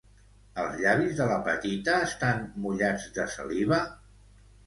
Els 0.61 0.77
llavis 0.83 1.11
de 1.17 1.25
la 1.31 1.35
petita 1.49 1.99
estan 2.07 2.41
mullats 2.63 3.05
de 3.19 3.27
saliva? 3.37 3.81